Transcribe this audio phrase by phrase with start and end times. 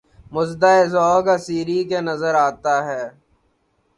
[0.33, 1.79] مُژدہ، اے ذَوقِ اسیری!
[1.89, 3.03] کہ نظر آتا ہے